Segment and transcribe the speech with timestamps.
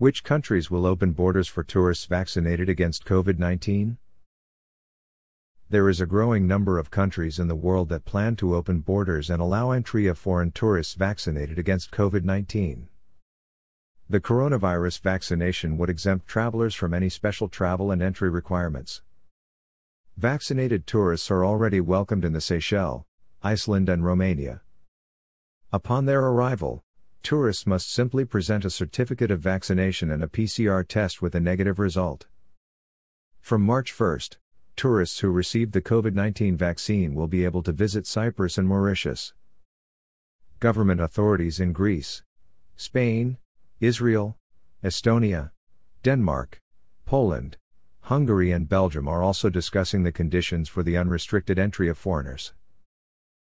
[0.00, 3.98] Which countries will open borders for tourists vaccinated against COVID 19?
[5.68, 9.28] There is a growing number of countries in the world that plan to open borders
[9.28, 12.88] and allow entry of foreign tourists vaccinated against COVID 19.
[14.08, 19.02] The coronavirus vaccination would exempt travelers from any special travel and entry requirements.
[20.16, 23.04] Vaccinated tourists are already welcomed in the Seychelles,
[23.42, 24.62] Iceland, and Romania.
[25.70, 26.84] Upon their arrival,
[27.22, 31.78] tourists must simply present a certificate of vaccination and a PCR test with a negative
[31.78, 32.26] result.
[33.40, 34.20] From March 1,
[34.76, 39.32] tourists who received the COVID 19 vaccine will be able to visit Cyprus and Mauritius.
[40.58, 42.22] Government authorities in Greece,
[42.76, 43.38] Spain,
[43.80, 44.36] Israel,
[44.82, 45.50] Estonia,
[46.02, 46.58] Denmark,
[47.04, 47.56] Poland,
[48.02, 52.52] Hungary, and Belgium are also discussing the conditions for the unrestricted entry of foreigners.